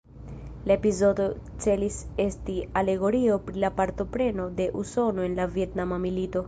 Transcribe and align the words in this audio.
La 0.69 0.73
epizodo 0.77 1.27
celis 1.65 1.97
esti 2.25 2.57
alegorio 2.83 3.39
pri 3.51 3.65
la 3.67 3.73
partopreno 3.83 4.51
de 4.63 4.69
Usono 4.85 5.29
en 5.31 5.41
la 5.43 5.51
Vjetnama 5.59 6.05
Milito. 6.09 6.39